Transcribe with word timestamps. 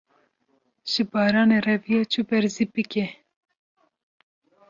ji 0.91 1.03
baranê 1.11 1.57
reviya, 1.67 2.01
çû 2.11 2.21
ber 2.29 2.43
zîpikê 2.55 3.05